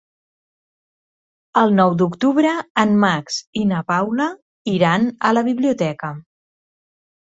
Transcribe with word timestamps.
El 1.63 1.75
nou 1.81 1.93
d'octubre 1.99 2.55
en 2.85 2.97
Max 3.05 3.39
i 3.63 3.69
na 3.75 3.85
Paula 3.95 4.31
iran 4.77 5.11
a 5.33 5.39
la 5.41 5.49
biblioteca. 5.55 6.17